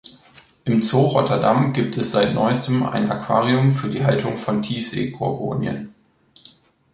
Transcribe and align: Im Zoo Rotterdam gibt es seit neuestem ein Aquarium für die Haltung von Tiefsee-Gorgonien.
Im 0.65 0.81
Zoo 0.81 1.01
Rotterdam 1.01 1.73
gibt 1.73 1.95
es 1.95 2.09
seit 2.09 2.33
neuestem 2.33 2.81
ein 2.81 3.11
Aquarium 3.11 3.69
für 3.69 3.87
die 3.87 4.03
Haltung 4.03 4.35
von 4.35 4.63
Tiefsee-Gorgonien. 4.63 5.93